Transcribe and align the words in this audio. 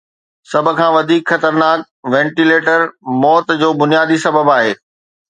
سڀ 0.49 0.65
کان 0.77 0.91
وڌيڪ 0.95 1.23
خطرناڪ 1.31 1.79
وينٽيليٽر 2.11 2.79
موت 3.21 3.47
جو 3.61 3.69
بنيادي 3.83 4.17
سبب 4.25 4.45
آهي. 4.57 4.73